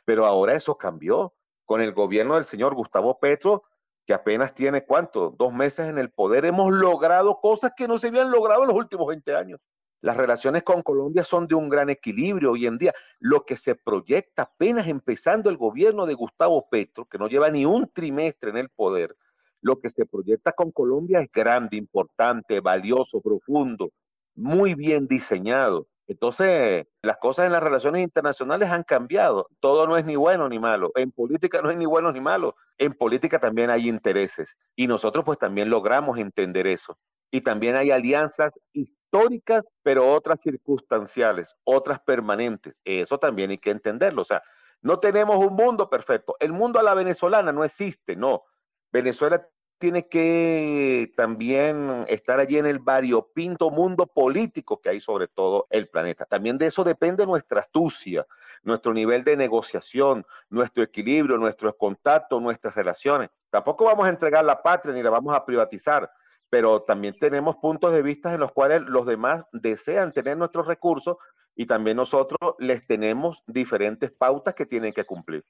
Pero 0.04 0.26
ahora 0.26 0.54
eso 0.54 0.76
cambió. 0.76 1.34
Con 1.64 1.82
el 1.82 1.92
gobierno 1.92 2.34
del 2.34 2.44
señor 2.44 2.74
Gustavo 2.74 3.18
Petro, 3.18 3.62
que 4.06 4.14
apenas 4.14 4.54
tiene 4.54 4.86
cuánto, 4.86 5.34
dos 5.36 5.52
meses 5.52 5.86
en 5.86 5.98
el 5.98 6.10
poder, 6.10 6.46
hemos 6.46 6.72
logrado 6.72 7.40
cosas 7.40 7.72
que 7.76 7.86
no 7.86 7.98
se 7.98 8.08
habían 8.08 8.30
logrado 8.30 8.62
en 8.62 8.68
los 8.68 8.76
últimos 8.76 9.06
20 9.06 9.36
años. 9.36 9.60
Las 10.00 10.16
relaciones 10.16 10.62
con 10.62 10.82
Colombia 10.82 11.24
son 11.24 11.46
de 11.46 11.54
un 11.54 11.68
gran 11.68 11.90
equilibrio 11.90 12.52
hoy 12.52 12.66
en 12.66 12.78
día. 12.78 12.94
Lo 13.18 13.44
que 13.44 13.56
se 13.56 13.74
proyecta 13.74 14.42
apenas 14.42 14.86
empezando 14.86 15.50
el 15.50 15.56
gobierno 15.56 16.06
de 16.06 16.14
Gustavo 16.14 16.68
Petro, 16.70 17.04
que 17.04 17.18
no 17.18 17.28
lleva 17.28 17.50
ni 17.50 17.66
un 17.66 17.90
trimestre 17.92 18.50
en 18.50 18.56
el 18.56 18.70
poder, 18.70 19.14
lo 19.60 19.78
que 19.80 19.90
se 19.90 20.06
proyecta 20.06 20.52
con 20.52 20.70
Colombia 20.72 21.20
es 21.20 21.30
grande, 21.32 21.76
importante, 21.76 22.60
valioso, 22.60 23.20
profundo 23.20 23.90
muy 24.38 24.74
bien 24.74 25.08
diseñado. 25.08 25.88
Entonces, 26.06 26.86
las 27.02 27.18
cosas 27.18 27.46
en 27.46 27.52
las 27.52 27.62
relaciones 27.62 28.02
internacionales 28.02 28.70
han 28.70 28.84
cambiado. 28.84 29.48
Todo 29.60 29.86
no 29.86 29.98
es 29.98 30.06
ni 30.06 30.16
bueno 30.16 30.48
ni 30.48 30.58
malo. 30.58 30.90
En 30.94 31.10
política 31.10 31.60
no 31.60 31.70
es 31.70 31.76
ni 31.76 31.84
bueno 31.84 32.12
ni 32.12 32.20
malo. 32.20 32.54
En 32.78 32.94
política 32.94 33.40
también 33.40 33.68
hay 33.68 33.88
intereses. 33.88 34.56
Y 34.76 34.86
nosotros 34.86 35.24
pues 35.24 35.38
también 35.38 35.68
logramos 35.68 36.18
entender 36.18 36.66
eso. 36.66 36.96
Y 37.30 37.42
también 37.42 37.76
hay 37.76 37.90
alianzas 37.90 38.52
históricas, 38.72 39.64
pero 39.82 40.14
otras 40.14 40.40
circunstanciales, 40.40 41.56
otras 41.64 42.00
permanentes. 42.00 42.80
Eso 42.84 43.18
también 43.18 43.50
hay 43.50 43.58
que 43.58 43.70
entenderlo. 43.70 44.22
O 44.22 44.24
sea, 44.24 44.42
no 44.80 45.00
tenemos 45.00 45.36
un 45.44 45.54
mundo 45.54 45.90
perfecto. 45.90 46.36
El 46.38 46.52
mundo 46.52 46.78
a 46.78 46.84
la 46.84 46.94
venezolana 46.94 47.52
no 47.52 47.64
existe, 47.64 48.16
no. 48.16 48.44
Venezuela 48.92 49.46
tiene 49.78 50.08
que 50.08 51.12
también 51.16 52.04
estar 52.08 52.40
allí 52.40 52.58
en 52.58 52.66
el 52.66 52.80
variopinto 52.80 53.70
mundo 53.70 54.06
político 54.06 54.80
que 54.80 54.90
hay 54.90 55.00
sobre 55.00 55.28
todo 55.28 55.66
el 55.70 55.88
planeta. 55.88 56.24
También 56.24 56.58
de 56.58 56.66
eso 56.66 56.82
depende 56.82 57.26
nuestra 57.26 57.60
astucia, 57.60 58.26
nuestro 58.64 58.92
nivel 58.92 59.22
de 59.22 59.36
negociación, 59.36 60.26
nuestro 60.50 60.82
equilibrio, 60.82 61.38
nuestros 61.38 61.74
contactos, 61.78 62.42
nuestras 62.42 62.74
relaciones. 62.74 63.30
Tampoco 63.50 63.84
vamos 63.84 64.06
a 64.06 64.10
entregar 64.10 64.44
la 64.44 64.62
patria 64.62 64.92
ni 64.94 65.02
la 65.02 65.10
vamos 65.10 65.34
a 65.34 65.46
privatizar, 65.46 66.10
pero 66.50 66.82
también 66.82 67.16
tenemos 67.18 67.56
puntos 67.56 67.92
de 67.92 68.02
vista 68.02 68.34
en 68.34 68.40
los 68.40 68.52
cuales 68.52 68.82
los 68.82 69.06
demás 69.06 69.44
desean 69.52 70.12
tener 70.12 70.36
nuestros 70.36 70.66
recursos 70.66 71.16
y 71.54 71.66
también 71.66 71.96
nosotros 71.96 72.54
les 72.58 72.86
tenemos 72.86 73.42
diferentes 73.46 74.10
pautas 74.10 74.54
que 74.54 74.66
tienen 74.66 74.92
que 74.92 75.04
cumplir. 75.04 75.44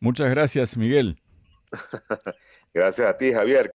Muchas 0.00 0.30
gracias, 0.30 0.76
Miguel. 0.76 1.20
Gracias 2.72 3.06
a 3.08 3.16
ti, 3.16 3.32
Javier. 3.32 3.70